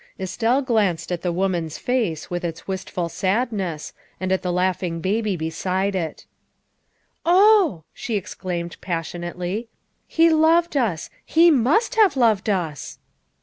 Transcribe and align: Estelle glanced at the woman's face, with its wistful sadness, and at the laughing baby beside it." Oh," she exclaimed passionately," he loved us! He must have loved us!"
Estelle 0.19 0.63
glanced 0.63 1.11
at 1.11 1.21
the 1.21 1.31
woman's 1.31 1.77
face, 1.77 2.27
with 2.31 2.43
its 2.43 2.67
wistful 2.67 3.07
sadness, 3.07 3.93
and 4.19 4.31
at 4.31 4.41
the 4.41 4.51
laughing 4.51 4.99
baby 4.99 5.37
beside 5.37 5.93
it." 5.95 6.25
Oh," 7.23 7.83
she 7.93 8.15
exclaimed 8.15 8.77
passionately," 8.81 9.69
he 10.07 10.31
loved 10.31 10.75
us! 10.75 11.11
He 11.23 11.51
must 11.51 11.93
have 11.97 12.17
loved 12.17 12.49
us!" 12.49 12.97